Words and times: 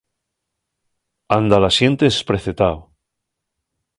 Anda 1.37 1.59
la 1.63 1.71
xente 1.77 2.05
esprecetao. 2.13 2.77